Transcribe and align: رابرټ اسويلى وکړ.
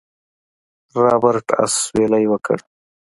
رابرټ 1.03 1.47
اسويلى 1.63 2.21
وکړ. 2.31 2.57